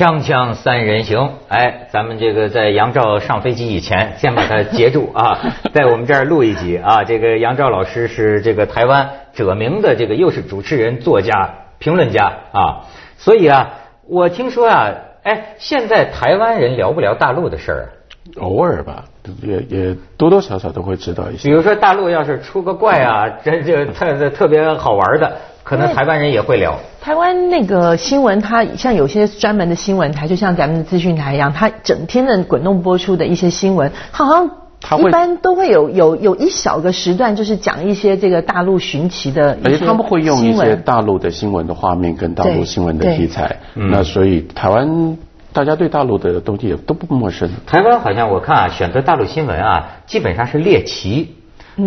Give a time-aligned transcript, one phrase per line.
[0.00, 5.38] 锵锵三人行，哎，咱们这个在杨照上飞机以前，先把他截住啊，
[5.74, 7.04] 在我们这儿录一集啊。
[7.04, 12.86] 这个杨照老师是这个台湾者名的这个，又是主持人、作家、评论家啊。
[13.18, 13.74] 所以啊，
[14.08, 14.90] 我听说啊，
[15.22, 17.88] 哎，现在台湾人聊不聊大陆的事儿？
[18.36, 19.04] 偶尔吧，
[19.42, 21.48] 也也多多少少都会知道一些。
[21.48, 25.36] 比如说大陆要是出个怪啊， 这这特特别好玩的。
[25.62, 26.80] 可能台湾人也会聊。
[27.00, 39.56] 台湾那个新闻，它像有些专门的新闻台，就像咱们的资讯台一样，它整天的滚动播出的一些新闻，它好像一般都会有有有一小个时段，就是讲一些这个大陆寻奇的。
[39.62, 45.18] 而且他们会用一些大陆的新闻的画面跟大陆新闻的题材，那所以台湾
[45.52, 47.50] 大家对大陆的东西也都不陌生。
[47.66, 51.36] 台湾好像我看啊，选择大陆新闻啊，基本上是猎奇。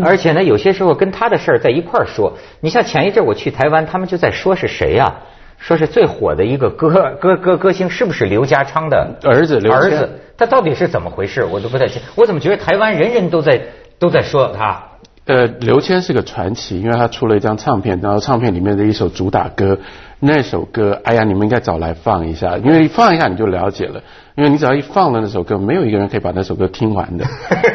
[0.04, 2.34] 而且呢，有些时候跟他的事儿在一块儿说。
[2.62, 5.14] 你像前一阵我去台湾，他们就在说是谁呀？
[5.60, 9.60] 说是最火的一个歌歌歌歌星，是不是刘家昌的儿子？
[9.70, 11.46] 儿子，他到底是怎么回事？
[11.46, 12.02] 我都不太清。
[12.16, 13.62] 我怎么觉得台湾人人都在
[14.00, 14.84] 都在说他？
[15.26, 19.80] 呃，刘谦是个传奇，因为他出了一张唱片，然后唱片里面的一首主打歌，
[20.20, 24.04] 那首歌，哎呀，你们应该找来放一下，因为放一下你就了解了。
[24.36, 27.24] 因为你只要一放了那首歌，没有一个人可以把那首歌听完的。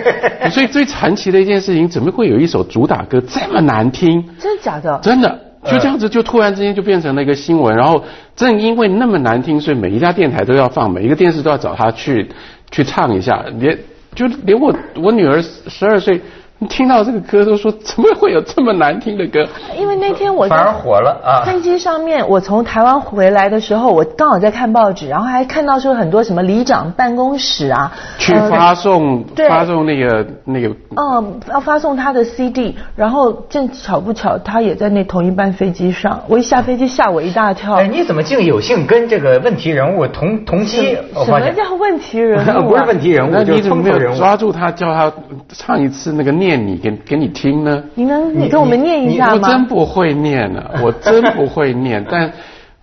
[0.51, 4.29] 所以最传奇的一件事情，怎么会有一首主打歌这么难听？
[4.39, 5.01] 真的假的？
[5.03, 7.75] 真的，就这样子，就突然之间就变成了一个新闻。
[7.75, 8.05] 然后
[8.37, 12.29] 正因为那么难听，所以每一家电台都要放，每一个电视都要找他去
[12.71, 13.43] 去唱一下。
[13.59, 13.79] 连
[14.15, 16.21] 就连我我女儿十二岁。
[16.67, 19.47] 听到这个歌都说怎么会有这么难听的歌？
[19.79, 21.47] 因为那天我反而火了啊！
[21.47, 37.75] 飞机上面，我从台湾回来的时候，我刚好在看报纸，然后还看到说很多什么里长办公室啊，去发送发送那个那个，嗯，要发送他的 CD，然后正巧不巧他也在那同一班飞机上，我一下飞机吓我一大跳。
[37.77, 40.97] 哎，你怎么竟有幸跟这个问题人物同同期？
[41.25, 42.71] 什么叫问题人物？
[42.71, 45.13] 不是问题人物，那你怎么没有抓住他，叫他
[45.51, 46.48] 唱一次那个念？
[46.49, 47.85] 念你给给你听呢？
[47.95, 49.35] 你能你给我们念一下吗？
[49.35, 52.05] 我真不会念啊， 我真不会念。
[52.11, 52.33] 但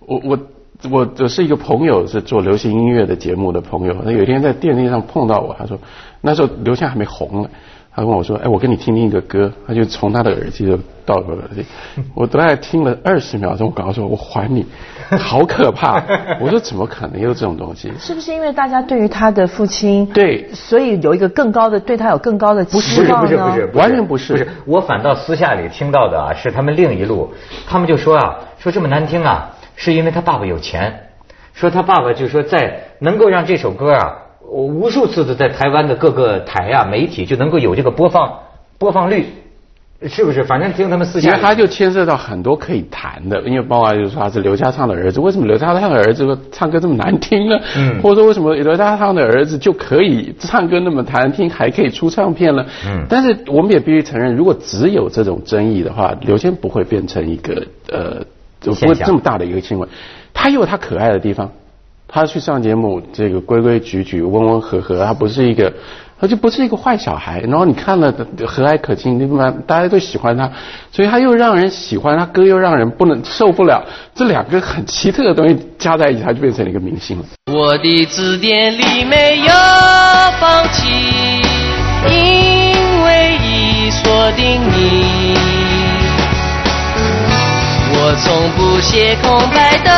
[0.06, 0.38] 我我
[0.90, 3.94] 我我是一个朋友，是做流行音乐的节目的朋友。
[4.04, 5.78] 他有一天在电梯上碰到我，他说
[6.20, 7.48] 那时候刘谦还没红呢。
[7.96, 10.76] 他问我说：“哎，我跟你听听一个歌。”他就从他的耳机就
[11.06, 11.64] 到我耳机，
[12.14, 14.66] 我大概听了二十秒钟，我刚说：“我还你，
[15.18, 16.02] 好可怕！”
[16.38, 24.32] 我说：“怎么可能有这种东西？”是不是因为大家对于他的父亲对，所以有一个更高的对他有更高的期望不是不是不是，完全不是。
[24.34, 27.32] 不是我反倒私下里听到的啊，是他们另一路，
[27.66, 31.08] 他们就说啊，说这么难听啊，是因为他爸爸有钱，
[31.54, 34.16] 说他爸爸就说在能够让这首歌啊。
[34.50, 38.32] 我无数次的在台湾的各个台啊媒体就能够有这个播放
[38.78, 39.26] 播放率，
[40.06, 40.44] 是不是？
[40.44, 47.58] 反正听他们私下，其实他就牵涉到很多可以谈的，因为包括就是说他是刘家昌的儿子，为什么刘家昌的儿子唱歌这么难听呢？
[47.76, 52.64] 嗯，或者说为什么刘家昌的儿子就可以唱歌那么难听，还可以出唱片呢？
[52.86, 58.22] 嗯，但是我们也必须承认，如果只有这种争议的话，刘谦不会变成一个呃，
[58.60, 59.88] 不会这么大的一个新闻。
[60.34, 61.50] 他有他可爱的地方。
[62.08, 65.72] 他去上节目，这个规规矩矩、温温和和，他不是一个，
[66.20, 67.40] 他就不是一个坏小孩。
[67.40, 68.12] 然后你看了
[68.46, 69.52] 和蔼可亲，对吧？
[69.66, 70.50] 大家都喜欢他，
[70.92, 73.82] 所以他又让人喜欢，他歌又让人不能受不了。
[74.14, 77.24] 这两个很奇特的东西加在一起，他就变成了一个明星了。
[77.52, 79.52] 我的字典里没有
[80.40, 81.42] 放弃，
[82.08, 85.36] 因为已锁定你。
[87.98, 89.90] 我从不写空白的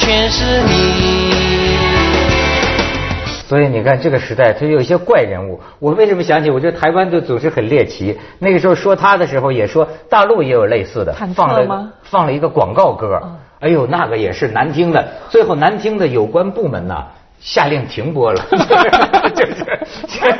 [0.00, 1.30] 全是你。
[3.46, 5.60] 所以你看，这个时代，他有一些怪人物。
[5.78, 6.50] 我为什么想起？
[6.50, 8.18] 我觉得台湾就总是很猎奇。
[8.38, 13.20] 那个时候说他的时候，也说大陆也有类似的，放了放了一个广告歌。
[13.58, 15.06] 哎呦，那个也是难听的。
[15.28, 17.04] 最后难听的有关部门呐。
[17.40, 18.42] 下令停播了，
[19.34, 19.64] 就是，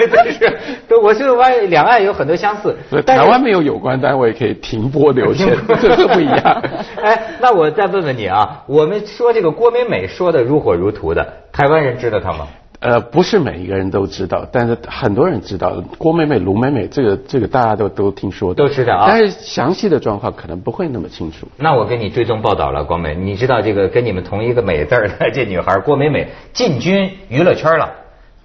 [0.08, 2.76] 就是，都我是发现两岸有很多相似，
[3.06, 6.62] 台湾没有有关单位可以停播留钱， 这不一样。
[7.02, 12.46] 哎，那我再问问你啊，我们说这个郭美美说的如火如荼的，台湾人知道她吗？
[12.80, 19.04] 呃，不是每一个人都知道，但是很多人知道郭美美、卢美美，这个这个大家都都听说，都知道啊。
[19.06, 21.46] 但是详细的状况可能不会那么清楚。
[21.58, 27.92] 那我给你追踪报道了，郭美，你知道这个跟你们同一个美字的这女孩郭美美进军娱乐圈了，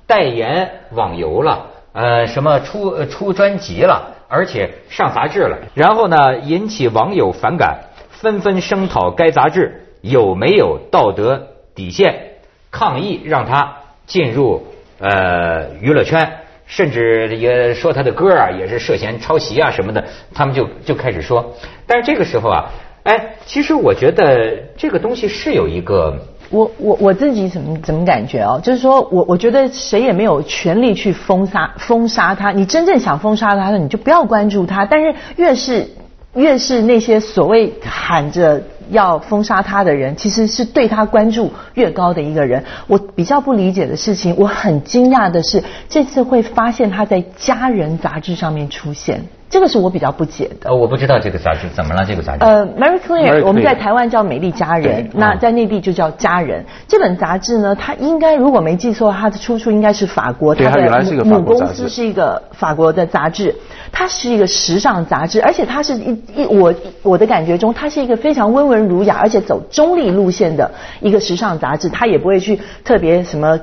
[0.06, 12.34] 代言网游了，呃，什么出出专辑了，而且上杂志了，然后呢引起网友反感，纷纷声讨该杂志有没有道德底线，
[12.70, 13.78] 抗议让她。
[14.06, 14.64] 进入
[15.00, 16.32] 呃娱乐圈，
[16.66, 20.04] 甚至也说他的歌啊也是涉嫌抄袭啊什么的，
[20.34, 21.54] 他们就就开始说。
[21.88, 22.72] 但是这个时候啊，
[23.04, 26.18] 哎，其实我觉得这个东西是有一个。
[26.52, 28.62] 我我我自己怎么怎么感觉哦？
[28.64, 32.52] 就是说我我觉得谁也没有权利去封杀封杀他。
[32.52, 34.86] 你真正想封杀他的，你就不要关注他。
[34.86, 35.90] 但是越是
[36.36, 42.64] 越是那些所谓喊着要封杀他的人，其实是对他关注越高的一个人。
[42.88, 49.26] 我比较不理解的事情，我很惊讶的是，这次会发现他在《家人》杂志上面出现。
[49.50, 50.70] 这个是我比较不解的。
[50.70, 52.44] 呃，我不知道这个杂志怎么了，这个杂志。
[52.44, 56.62] 呃，Mary Claire，我们在台湾叫《美丽佳人》，那在内地就叫《佳人》。
[56.88, 63.56] 这本杂志呢，它应该如果没记错，它的出处应该是法国，它的母公司是一个法国的杂志。
[63.92, 70.70] 它是一个时尚杂志，而且它是一一我我的感觉中，它是一个非常温文儒雅，而且走中立路线的
[71.00, 71.88] 一个时尚杂志。
[71.88, 73.58] 它也不会去特别什么。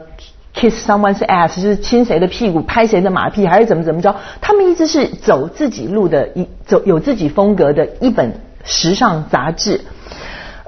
[0.54, 4.14] Kiss someone's ass 是亲谁的屁股，拍谁的马屁，还是怎么怎么着？
[4.40, 9.80] 他们一直是走自己路的，一走有自己风格的一本时尚杂志。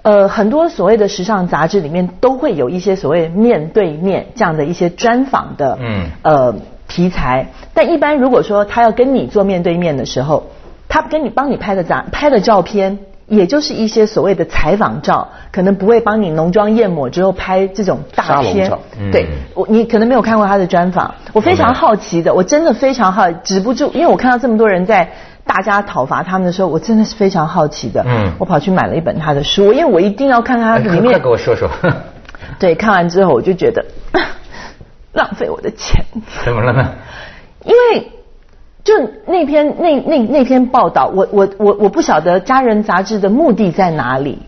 [0.03, 6.55] 呃，很多所谓的时尚杂志里面都会有一些所谓面对面这样的一些专访的，嗯，呃
[6.89, 7.49] 题材。
[7.73, 10.51] 但一般如果说他要跟你做面对面的时候，
[10.89, 12.99] 他跟你帮你拍的杂拍的照片。
[13.26, 18.71] 也就是一些所谓的采访照，可能不会帮你浓妆艳抹之后拍这种大片。
[19.11, 25.11] 对，我你可能没有看过他的专访，我非常好奇的，我真的非常好，止不住，因为我看到这么多人在
[25.44, 28.05] 大家讨伐他们的时候，我真的是非常好奇的。
[28.06, 31.05] 嗯，我跑去买了一本他的书，因为我一定要看他里面。
[31.05, 31.70] 快给我说说。
[32.59, 33.85] 对，看完之后我就觉得
[35.12, 36.05] 浪费我的钱。
[36.44, 36.93] 怎么了呢？
[37.65, 38.11] 因为。
[38.85, 38.93] 就
[39.27, 44.39] 那篇那那那篇报道，我我我我不晓得《家人》杂志的目的在哪里。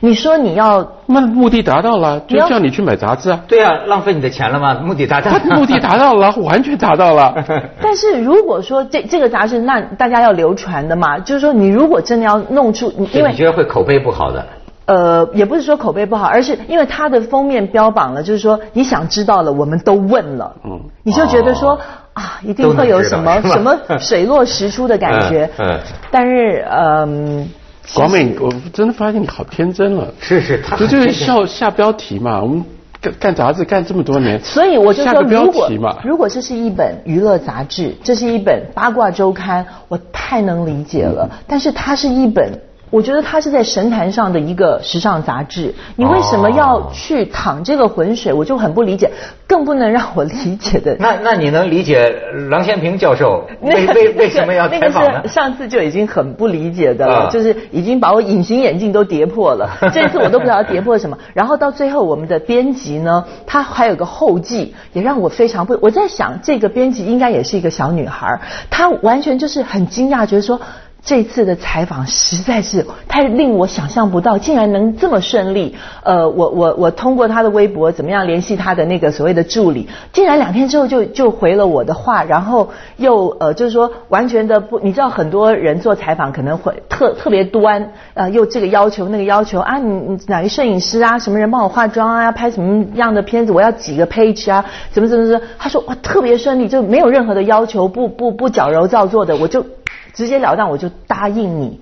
[0.00, 3.44] 你说你要那目的达到了，就叫你去买杂志啊？
[3.46, 4.80] 对啊，浪费你的钱了吗？
[4.82, 7.34] 目的达到，目的达到了， 完全达到了。
[7.82, 14.46] 但是如果说这这个杂志，那大家要流传的嘛，就是说你如果真的要弄出，因为你觉得会口碑不好的？
[14.86, 21.78] 呃，也不是说口碑不好，而是因为它的封面标榜了，就是说你想知道了，我们都问了，嗯，你就觉得说。
[22.14, 25.48] 啊，一定会有什么什么水落石出的感觉。
[25.58, 25.80] 嗯，
[26.10, 27.48] 但是嗯，
[27.94, 30.12] 广美，我真的发现你好天真了。
[30.20, 32.40] 是是，他就是下下标题嘛。
[32.42, 32.64] 我们
[33.00, 35.70] 干干杂志干这么多年，所以我就说，如果
[36.04, 41.30] 如果这是一本娱乐杂志，这是一本八卦周刊，我太能理解了。
[41.46, 42.60] 但是它是一本。
[42.92, 48.34] 我觉得它是在神坛上的一个时尚杂志，你为什么要去淌这个浑水？
[48.34, 49.10] 我就很不理解，
[49.46, 50.94] 更不能让我理解的。
[51.00, 52.14] 那那你能理解
[52.50, 55.26] 郎咸平教授 为为为什么要采访呢？
[55.26, 59.70] 上次就已经很不理解的了，就是已经把我隐形眼镜都跌破了。
[59.94, 61.16] 这次我都不知道跌破什么。
[61.32, 65.78] 然后到最后，我们的编辑呢，他还有个后记，也让我非常不。
[65.80, 68.38] 我在想，这个编辑应该也是一个小女孩，
[68.68, 70.60] 她完全就是很惊讶，觉得说。
[71.04, 75.74] 这次的采访实在是太令我想象不到，竟然能这么顺利。
[76.04, 99.66] 呃，我我我通过他的微博怎么样联系他的那个所谓的助理，竟然两天之后就就回了我的话，然后又呃就是说完全的不，你知道很多人做采访可能会特特别端，呃又这个要求那个要求啊，你你哪个摄影师啊，什么人帮我化妆啊，拍什么样的片子，我要几个 page 啊，怎么怎么怎么，他说哇特别顺利，就没有任何的要求，不不不矫揉造作的，我就。
[100.14, 101.80] 直截了当，我就答应你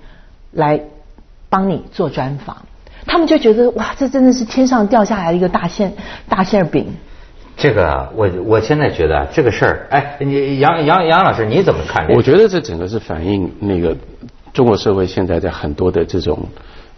[0.51, 0.81] 来
[1.49, 2.57] 帮你做专访。
[3.05, 5.93] 他们就觉得哇，这真的是天上掉下来的一个大馅
[6.29, 6.93] 大馅饼。
[7.57, 12.07] 这个，我我现在觉得这个事儿，哎，你杨杨杨老师你怎么看？
[12.09, 13.95] 我觉得这整个是反映那个
[14.53, 16.47] 中国社会现在在很多的这种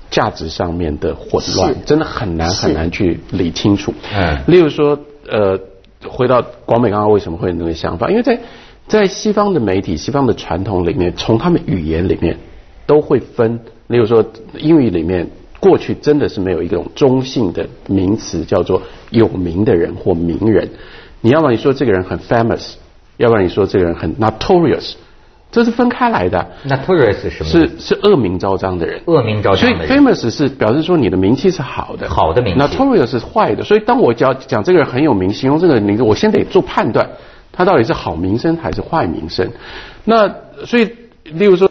[0.09, 3.93] 价值上面的混乱，真的很难很难去理清楚。
[4.13, 4.99] 嗯，例如说，
[5.29, 5.59] 呃，
[6.07, 8.09] 回到广美刚刚为什么会有那个想法？
[8.09, 8.39] 因为在
[8.87, 12.37] 在西方的媒体、西方的传统里面，从他们语言里面
[12.85, 13.59] 都会分。
[13.87, 14.23] 例如说，
[14.57, 15.27] 英语里面
[15.59, 20.69] 过去真的是没有一种中性的名词叫做有名的人或名人。
[21.21, 22.73] 你要么你说这个人很 famous，
[23.17, 24.93] 要不然你说这个人很 notorious，
[25.51, 26.45] 这是分开来的。
[26.65, 27.49] notorious 是什么？
[27.49, 29.01] 是是恶名昭彰的人。
[29.05, 29.87] 恶名昭彰的人。
[29.87, 32.09] 所以 famous 是表示说你的名气是好的。
[32.09, 32.59] 好的名气。
[32.59, 33.63] notorious 是坏的。
[33.63, 37.09] 所以当我讲讲这个人很有名，形容这个人名字，我先得做判断。
[37.53, 39.49] 他到底是好名声还是坏名声？
[40.03, 40.27] 那
[40.65, 40.89] 所以，
[41.23, 41.69] 例如说，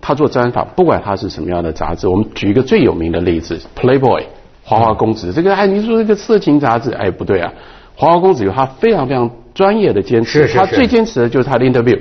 [0.00, 4.24] 他做专访，不管他是什么样的杂志，我们举一个最有名的例子，Playboy，
[4.62, 5.32] 花花公子。
[5.32, 7.52] 这个哎，你说这个色情杂志，哎，不对啊，
[7.96, 11.98] 花花公子有他非常非常专业的坚持，他最坚持的就是他的 interview。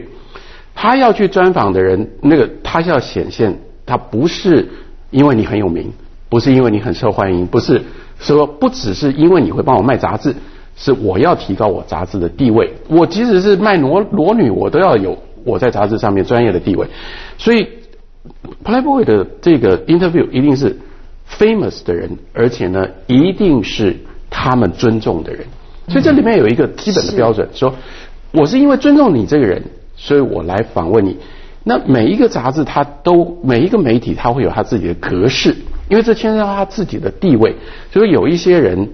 [0.76, 4.68] 他要去专访的人，那个他要显现，他不是
[5.10, 5.92] 因为你很有名，
[6.28, 7.82] 不是因为你很受欢迎，不是
[8.20, 10.36] 说不只是因为你会帮我卖杂志。
[10.76, 16.88] 是我要提高我杂志的地位，我即使是卖裸裸女，我都要有我在杂志上面专业的地位。
[17.38, 17.68] 所以
[18.64, 20.78] Playboy 的这个 interview 一定是
[21.30, 23.96] famous 的人，而且呢，一定是
[24.30, 25.46] 他们尊重的人。
[25.88, 27.74] 所以这里面有一个基本的标准，说
[28.32, 29.64] 我是因为尊重你这个人，
[29.96, 31.18] 所以我来访问你。
[31.64, 35.56] 那每一个杂志，它都每一个媒体，它会有它自己的格式，
[35.90, 37.56] 因为这牵涉到他自己的地位。
[37.92, 38.90] 所以有一些人，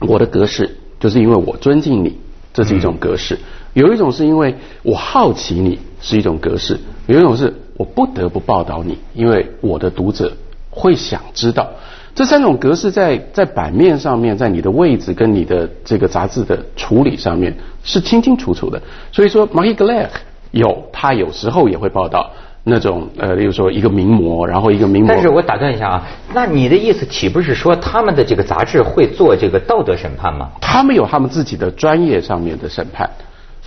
[0.00, 2.18] 我的格式就是因为我尊敬你，
[2.52, 3.36] 这是一种格式；
[3.74, 6.76] 有一种是因为我好奇你，是一种格式；
[7.06, 10.32] 有一种是我不得不报道你，因为我的读者
[10.70, 11.68] 会想知道。
[12.14, 18.80] 这三种格式在在版面上面，在你的位置跟你的这个杂志的处理上面是清清楚楚的。
[19.12, 20.10] 所以说，Marie g l a c
[20.50, 22.30] 有他有时候也会报道
[22.68, 25.08] 那种呃，例如说一个名模，然后一个名模。
[25.08, 26.02] 但是我打断一下啊，
[26.34, 30.50] 那你的意思岂不是说他们的这个杂志会做这个道德审判吗？
[30.60, 33.08] 他们有他们自己的专业上面的审判。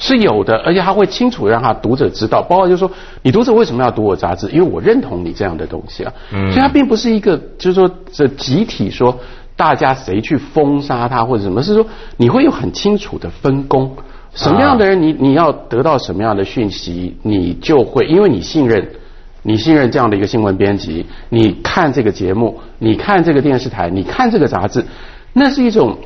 [0.01, 2.91] 是有的，而且他会清楚让他读者知道，包括就是说，
[3.21, 4.49] 你读者为什么要读我杂志？
[4.49, 6.13] 因为我认同你这样的东西啊。
[6.33, 6.51] 嗯。
[6.51, 9.17] 所以他并不是一个，就是说这集体说
[9.57, 13.93] 大家谁去封杀他或者什么，是说你会有很清楚的分工，
[14.43, 18.87] 什么样的人你你要得到什么样的讯息，你就会因为你信任，
[19.43, 24.85] 你信任这样的一个新闻编辑，你看这个节目，你看这个电视台，你看这个杂志，
[25.33, 25.97] 那是一种。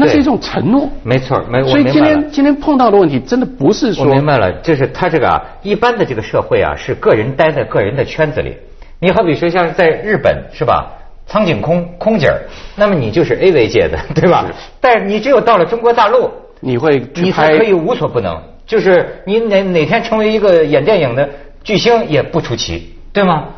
[0.00, 8.54] 那是一种承诺，没错，没所以今天今天碰到的问题，真的不是说我明白了，就是他这个啊，一般的这个社会啊，是个人待在个人的圈子里。
[9.00, 10.86] 你好比说像在日本是吧，
[11.26, 12.38] 苍井空空姐儿，
[12.76, 14.46] 那么你就是 A 位界的，对吧？
[14.80, 21.28] 但是你只有到了中国大陆，你会你才可以无所不能，就是你哪哪天成为一个演电影的
[21.62, 23.48] 巨星也不出奇，对吗？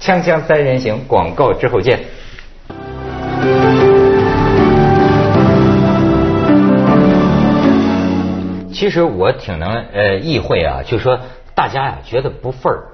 [0.00, 2.00] 锵锵三人行，广告之后见。
[8.72, 11.20] 其实我挺能呃意会啊，就说
[11.54, 12.84] 大家呀觉得不忿儿，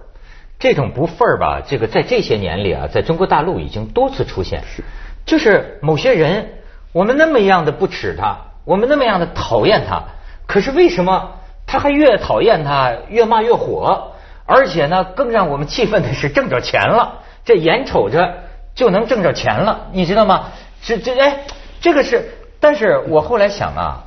[0.58, 4.62] 这种不忿儿吧，这个在这些年里啊，在中国大陆已经多次出现。
[4.66, 4.82] 是，
[5.25, 6.49] 就是某些人，
[6.92, 10.02] 我们那么样的不耻他，我们那么样的讨厌他，
[10.46, 14.12] 可是为什么他还越讨厌他越骂越火？
[14.44, 18.35] 而且呢，更让我们气愤的是挣着钱了，这眼瞅着
[18.75, 20.50] 就能挣着钱了，你知道吗？
[20.82, 21.44] 这这哎，
[21.80, 22.28] 这个是，
[22.61, 24.02] 但是我后来想啊。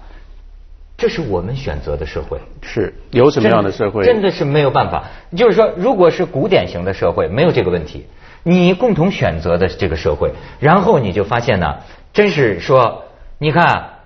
[1.01, 4.03] 这是我们选择的社会，是有什么样的社会？
[4.03, 5.05] 真的是没有办法。
[5.33, 8.05] 就是说，如果是古典型的社会，没有这个问题。
[8.43, 11.77] 你共同选择的这个社会，然后你就发现呢，
[12.11, 13.05] 真是说，
[13.37, 13.98] 你看，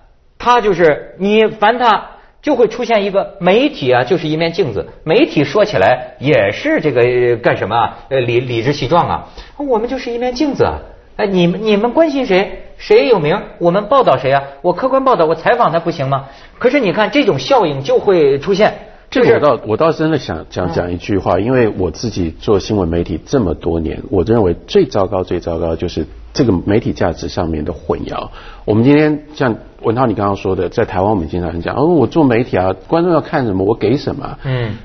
[0.43, 2.03] 他就是你烦他，
[2.41, 4.89] 就会出现一个媒体啊，就是一面镜子。
[5.05, 7.97] 媒体说起来也是这个干什么啊？
[8.09, 9.29] 呃，理理直气壮啊。
[9.57, 10.81] 我们就是一面镜子啊。
[11.15, 12.59] 哎，你们你们关心谁？
[12.75, 14.43] 谁有名，我们报道谁啊？
[14.62, 16.25] 我客观报道，我采访他不行吗？
[16.59, 18.73] 可是你看，这种效应就会出现。
[19.09, 28.29] 这个我倒我倒真的想讲讲一句话，因为我自己做新闻媒体这么多年，我认为最糟糕、最糟糕就是这个媒体价值上面的混淆。
[28.65, 34.37] 我们今天像文涛你刚刚说的，在台湾我们经常讲，哦，我做媒体啊，观众要看什么，我给什么。
[34.43, 34.75] 嗯。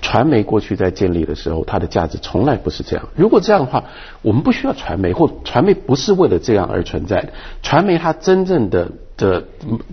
[0.00, 3.08] 传媒过去在建立的时候，它的价值从来不是这样。
[3.16, 3.84] 如果这样的话，
[4.22, 7.32] 我们不需要传媒，或传媒不是为了这样而存在的。
[7.62, 9.44] 传媒它真正的的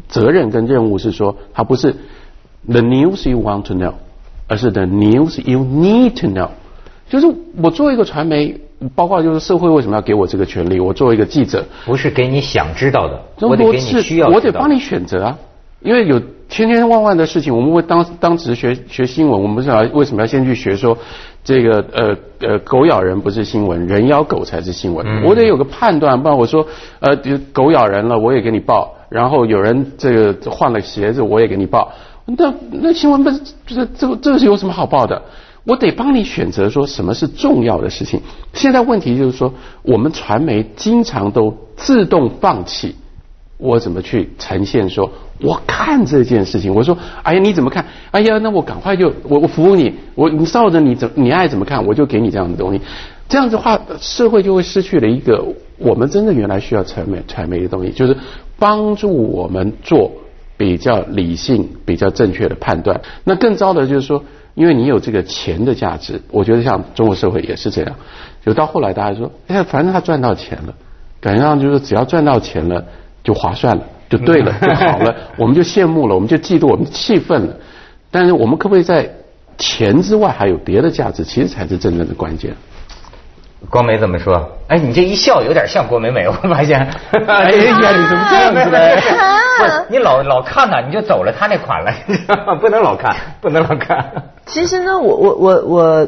[0.07, 1.95] 责任跟任务是说，它不是
[2.67, 3.93] the news you want to know，
[4.47, 6.49] 而是 the news you need to know。
[7.09, 8.61] 就是我作为一个传媒，
[8.96, 10.79] 包括就是社会为什么要给我这个权利？
[10.79, 15.38] 我作为一个记者，不是给你想知道的，我得给你需要，我得帮你选择啊，
[15.82, 16.22] 因为有。
[16.48, 20.96] 千千万万的事情，我们会当当时学学新闻，我们不是要为什么要先去学说
[21.44, 25.24] 这个呃呃狗咬人不是新闻，人咬狗才是新闻。
[25.24, 26.65] 我得有个判断，不然我说
[27.00, 27.17] 呃
[27.51, 31.91] 狗咬人了，我也给你报，然后有人这个换了鞋子，我也给你报。
[32.27, 35.20] 那那新闻不是这这这是有什么好报的？
[35.65, 38.22] 我得帮你选择说什么是重要的事情。
[38.53, 42.95] 现在问题就是说，我们传媒经常都自动放弃。
[43.57, 44.89] 我怎么去呈现？
[44.89, 47.86] 说我看这件事情，我说，哎呀，你怎么看？
[48.12, 52.81] 哎呀，那我赶快就我我服务你，我你照着你怎你爱怎么看，我就给你这样的东西。
[53.29, 55.41] 这样子话，社会就会失去了一个
[55.77, 58.17] 我们真的原来需要传媒传媒的东西，就是
[58.60, 60.12] 帮助我们做
[60.57, 63.00] 比较理性、比较正确的判断。
[63.24, 64.22] 那更糟的就是说，
[64.55, 67.95] 因为你有这个钱的价值，我觉得像中国社会也是这样。
[68.43, 70.74] 就到后来大家说，哎，反正他赚到钱了，
[71.21, 72.83] 感觉上就是只要赚到钱了。
[73.25, 77.55] 就划算了，就对了， 就好了，我们就羡慕了，我们就嫉妒，我们气愤了。
[78.12, 79.09] 但是我们可不可以在
[79.57, 81.24] 钱之外还有别的价值？
[81.24, 82.55] 其实才是真正的关键。
[83.67, 84.47] 光美怎么说？
[84.67, 86.88] 哎，你这一笑有点像郭美美， 我发现。
[87.27, 88.79] 哎呀，你怎么这样子呢？
[89.57, 91.91] 不，你老老看呐，你就走了他那款了，
[92.62, 94.05] 不能老看，不能老看。
[94.45, 96.07] 其实呢，我我我我。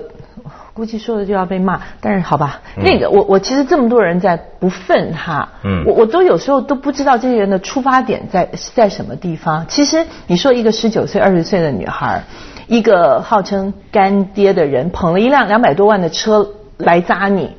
[0.73, 9.65] 估计说了就要被骂，但是好吧，那个我我其实这么多人在不忿哈，嗯，我我都有时候都不知道这些人的出发点在在什么地方。
[9.67, 12.25] 其实你说一个十九岁、二十岁的女孩，
[12.67, 17.55] 一个号称干爹的人捧了一辆两百多万的车来扎你，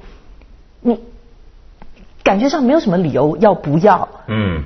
[0.81, 1.01] 你
[2.23, 4.63] 感觉上没有什么理由要不要，嗯。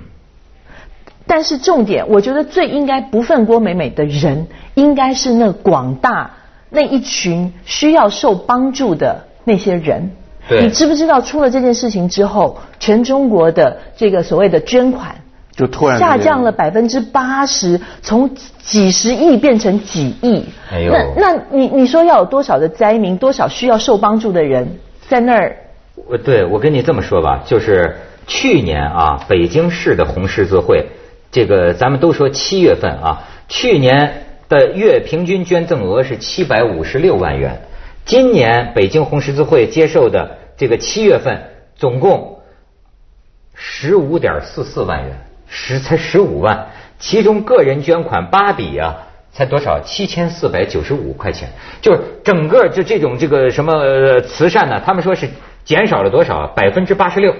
[1.26, 6.32] 但是重点，我觉得最应该不愤郭美美的人，应该是那广大。
[6.74, 10.12] 那一群需要受帮助的那些人，
[10.48, 15.16] 你知不知道出了这件事情之后，全中国的这个所谓的捐款
[15.54, 20.46] 就突然下降了百分之八十，从几十亿变成几亿。
[20.72, 25.56] 哎呦，那那你你说要有多少的灾民，多少需要受帮助的人在那儿？
[26.08, 30.86] 我对我跟你这么说吧，就是去年啊，北京市的红十字会，
[31.32, 34.26] 这个咱们都说七月份啊，去年。
[34.48, 37.62] 的月平均捐赠额是七百五十六万元，
[38.04, 41.42] 今年北京红十字会接受的这个七月份
[41.74, 42.40] 总共
[43.54, 45.16] 十五点四四万元，
[45.48, 46.66] 十才十五万，
[46.98, 51.48] 其中个人捐款八笔啊，才多少七千四百九十五块钱，
[51.80, 55.30] 就是整个就这种这个什么慈善呢，他们说是
[55.64, 57.34] 减少了多少百分之八十六。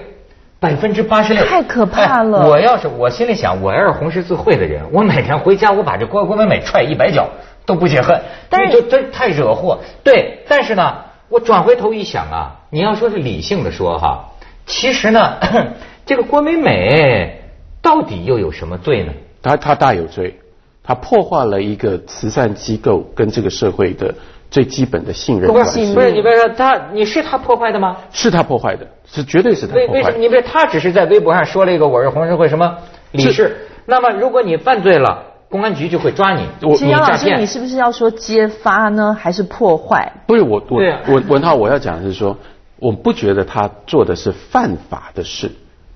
[0.63, 2.47] 百分之八十六，太可怕了！
[2.47, 7.27] 我要是我心里想，我要是红十字会的人， 我每天回家，我把这郭郭美美踹一百脚
[7.65, 9.79] 都不解恨，但是就真太惹祸。
[10.05, 10.95] 对，但是呢，
[11.27, 14.29] 我转回头一想啊，你要说是理性的说哈，
[14.65, 15.37] 其实呢，
[16.07, 17.41] 这个郭美美
[17.81, 19.11] 到底又有什么罪呢？
[19.41, 20.39] 她她大有罪，
[20.81, 24.15] 她破坏了一个慈善机构跟这个社会的。
[24.53, 27.97] 最基本的信任关系，不是你别说他，你是他破坏的吗？
[28.11, 29.93] 是他破坏的，是绝对是他破坏。
[29.93, 30.17] 为为什么？
[30.19, 32.77] 你别他只是在微博上说了一个我是红十字会什么
[33.13, 33.57] 理事，
[33.87, 36.45] 那么如果你犯罪了，公安局就会抓你。
[36.75, 40.13] 其实杨老师，你是不是要说揭发呢，还是破坏？
[40.27, 42.37] 不是我我我文涛，我要讲的是说，
[42.77, 45.49] 我不觉得他做的是犯法的事，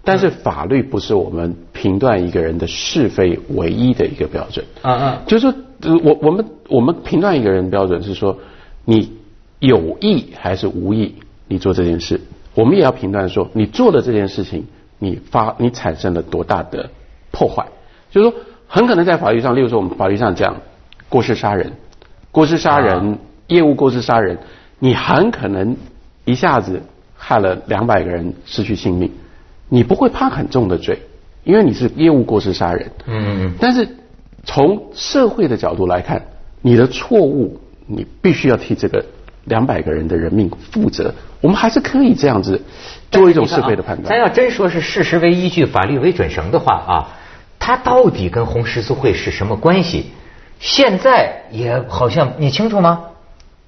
[0.04, 4.66] 但是法律不是我们评断一个人的是非唯一的一个标准。
[4.82, 5.54] 嗯嗯，就是说。
[6.04, 8.36] 我我们我们评断一个人标准是说，
[8.90, 9.18] 你
[9.60, 11.16] 有意还是无意，
[11.50, 12.22] 你做这件事，
[12.56, 14.66] 我们也要评断说，你做的这件事情，
[14.98, 16.90] 你发你产生了多大的
[17.32, 17.66] 破坏，
[18.12, 20.62] 就是说，很可能在法律上，例如说我们法律上讲
[21.10, 21.74] 过失杀人，
[22.32, 24.38] 过失杀人，业务过失杀人，
[24.80, 25.76] 你很可能
[26.24, 26.82] 一下子
[27.18, 29.12] 害了两百个人失去性命，
[29.68, 31.02] 你不会判很重的罪，
[31.44, 33.88] 因为你是业务过失杀人，嗯嗯，但是。
[34.50, 36.26] 从社会的角度来看，
[36.62, 39.04] 你的错误，你必须要替这个
[39.46, 41.14] 两百个人的人命负责。
[41.42, 42.62] 我们还是可以这样子
[43.12, 44.06] 做一种是非的判断。
[44.08, 46.94] 咱要真说是事实为依据，法律为准绳的话啊，
[47.60, 50.08] 他到底跟红十字会是什么关系？
[50.60, 53.04] 现在也好像你清楚吗？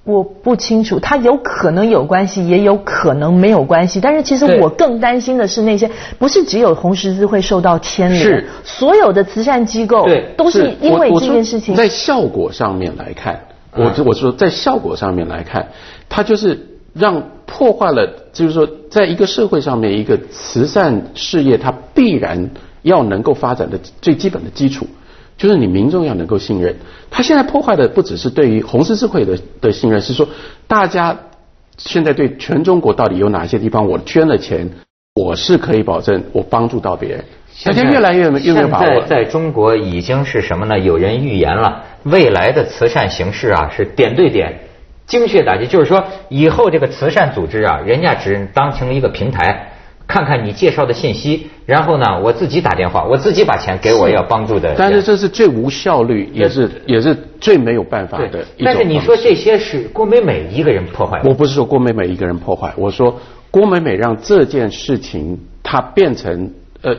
[0.02, 4.00] 我不清楚，他有可能有关系，也有可能没有关系。
[4.00, 11.76] 但是其实我更担心的是那些不是只有红十字会受到牵连，是所有的慈善机构都是因为这件事情。
[11.76, 13.38] 在效果上面来看，
[13.74, 15.68] 我我说在效果上面来看，
[16.08, 22.50] 它就是让破坏了，就是说在一个社会上面，一个慈善事业它必然
[22.82, 24.86] 要能够发展的最基本的基础。
[25.36, 26.76] 就是你民众要能够信任，
[27.10, 30.28] 他现在破坏的不只是对于红十字会的的信任，是说
[30.66, 31.18] 大家
[31.78, 34.68] 现在对全中国到底有哪些地方我捐了钱，
[35.14, 37.24] 我是可以保证我帮助到别人。
[37.64, 39.02] 大家越来越越没有把握。
[39.02, 40.78] 在中国已经是什么呢？
[40.78, 44.60] 有人预言了未来的慈善形式啊，是点对点、
[45.06, 45.66] 精确打击。
[45.66, 49.66] 就是说，以后这个慈善组织啊，人家只当成一个平台。
[50.06, 54.74] 看看你介绍的信息，然后呢，我自己打电话，我自己把钱给我要帮助的。
[54.76, 58.44] 但是这是最无效率，也是也是最没有办法的。
[58.58, 61.20] 但是你说这些是郭美美一个人破坏？
[61.22, 63.20] 我不是说郭美美一个人破坏，我说
[63.52, 66.96] 郭美美让这件事情它变成呃，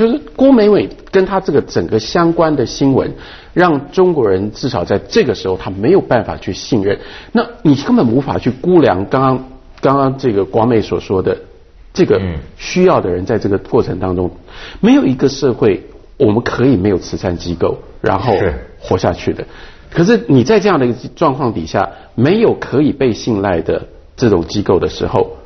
[0.00, 3.12] 就是郭美美跟她这个整个相关的新闻，
[3.52, 6.98] 让中国人至少在这个时候他没有办法去信任。
[7.32, 9.48] 那你根本无法去估量刚刚
[9.82, 11.36] 刚刚这个广美所说的。
[11.92, 12.20] 这个
[12.56, 14.30] 需要的人在这个过程当中，
[14.78, 18.32] 没有一个社会我们可以没有慈善机构然后
[18.78, 19.44] 活下去的。
[19.92, 25.38] 可是你在这样的一个状况底下，没有可以被信赖的这种机构的时候，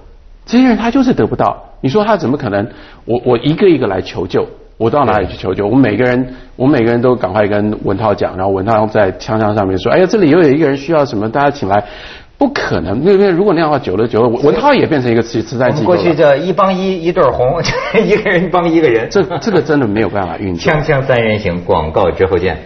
[0.47, 1.63] 这些人他就是得不到。
[1.81, 2.67] 你说他怎么可能？
[3.05, 5.67] 我我一个一个来求救，我到哪里去求救？
[5.67, 11.85] 我们每个人，我们每个人都赶快跟文涛讲，然后文涛在枪枪上面说：“哎呀，这里又有一个人需要什么，大家请来。”
[12.37, 17.63] 不可能，因为如果那样的话，久了久了，文涛也变成一个慈慈善机构过去叫一帮一，一对红，
[18.05, 19.09] 一个人帮一个人。
[19.09, 20.59] 这这个真的没有办法运作。
[20.73, 22.59] 枪枪三人行，广告之后见。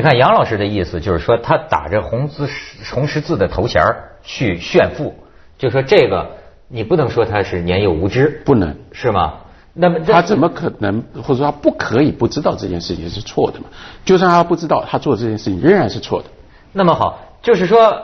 [0.00, 2.48] 你看杨老师的意思就是说，他打着红字
[2.90, 3.84] 红十字的头衔
[4.22, 5.14] 去炫富，
[5.58, 9.40] 就说这个你不能说他是年幼无知，不能是吗？
[9.74, 13.66] 那么他怎么可能，或者说他不可以不知道这件事情是错的嘛？
[14.02, 16.30] 就算他不知道，他做这件事情仍然是错的。
[16.72, 18.02] 那么好，就是说，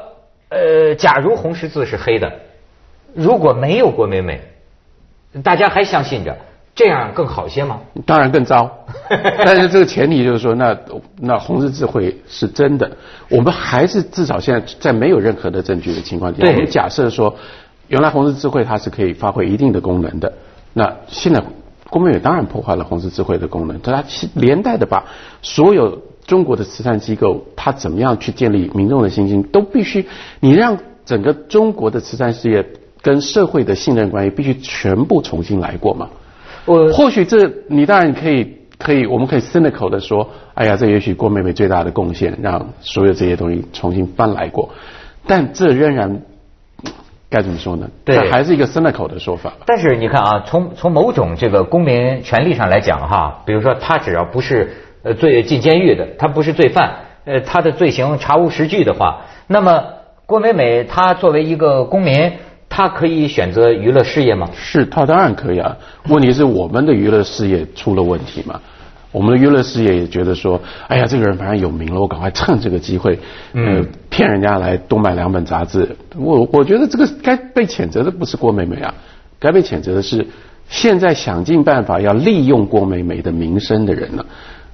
[0.50, 2.30] 呃，假如红十字是黑的，
[3.14, 4.42] 如果没有郭美美，
[5.42, 6.36] 大家还相信着。
[6.76, 7.80] 这样更好些吗？
[8.04, 8.70] 当然更糟，
[9.08, 10.76] 但是这个前提就是说，那
[11.18, 12.98] 那红十字会是真的。
[13.30, 17.34] 我们还是至少现在在没有任何的证据的情况下，我们假设说，
[17.88, 20.34] 原来红十字会它是可以发挥一定的功能的。
[20.74, 21.42] 那现在
[21.88, 25.06] 郭美美当然破坏了红十字会的功能，它连带的把
[25.40, 30.06] 所有中国的慈善机构，它怎么样去建立民众的信心，都必须
[30.40, 32.66] 你让整个中国的慈善事业
[33.00, 36.10] 跟社会的信任关系必须全部重新来过嘛。
[36.66, 44.70] 我或许这你当然可以可以，我们可以 cynical 的说，哎呀，这也许郭美美最大的贡献，让所有这些东西重新翻来过，
[45.26, 46.22] 但这仍然
[47.30, 47.88] 该怎么说呢？
[48.04, 49.52] 对，还是一个 cynical 的说法。
[49.64, 59.84] 但是你看啊，从从某种这个公民权利上来讲哈，比如说他只要不是呃罪进监狱的，他不是罪犯，呃，他的罪行查无实据的话，那么
[60.26, 62.32] 郭美美她作为一个公民。
[62.76, 64.46] 他可以选择娱乐事业吗？
[64.54, 65.74] 是他当然可以啊。
[66.08, 68.60] 问题是我们的娱乐事业出了问题嘛？
[69.10, 73.18] 我们的娱乐事业也觉得说，哎呀，这个人反正有名了，我赶快趁这个机会，
[73.54, 75.96] 嗯，骗人家来多买两本杂志。
[76.18, 78.92] 我我觉得这个该被谴责的不是郭美美啊，
[79.38, 80.26] 该被谴责的是
[80.68, 84.26] 现在想尽办法要利用郭美美的名声的人了。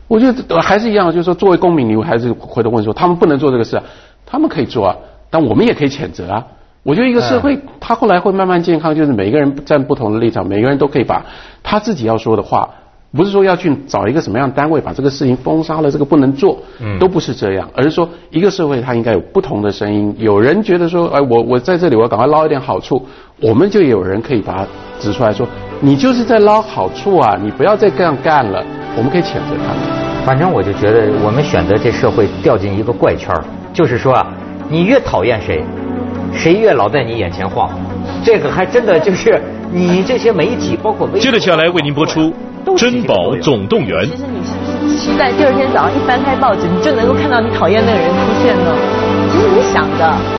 [0.08, 3.84] 我觉得还是一样，就是说作为公民，你还是回头问说，他们不能做这个事啊？
[4.26, 4.96] 他们可以做啊，
[5.30, 6.44] 但我们也可以谴责啊。
[6.82, 11.24] 我觉得一个社会，他后来会慢慢健康，就是每个人站不同的立场，每个人都可以把
[11.62, 12.68] 他自己要说的话，
[13.16, 16.58] 不是说要去找一个什么样的单位把这个事情封杀了，这个不能做，
[16.98, 20.12] 都不是这样，而是说一个社会它应该有不同的声音。
[20.18, 23.00] 有人觉得说，哎，我我在这里我要赶快捞一点好处，
[23.40, 24.66] 我们就有人可以把它
[24.98, 25.46] 指出来说，
[25.80, 28.64] 你就是在捞好处啊，你不要再这样干了，
[28.96, 30.26] 我们可以谴责他们。
[30.26, 33.32] 反正我就觉得我们选择这社会掉进一个怪圈
[33.72, 34.26] 就是说啊，
[34.68, 35.64] 你越讨厌谁。
[36.34, 37.70] 谁越老在你眼前晃，
[38.24, 39.40] 这个还真的就是
[39.70, 42.32] 你这些媒体，包括接着下来为您播出
[42.78, 44.04] 《珍宝总动员》。
[44.10, 48.74] 其实你是不是期待第二天早上一翻开报纸，你就能够看到你讨厌那个人出现呢？
[49.32, 50.16] 其实你想的。